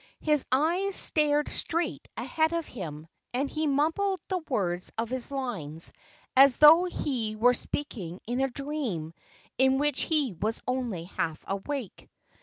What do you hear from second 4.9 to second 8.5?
of his lines as though he were speaking in a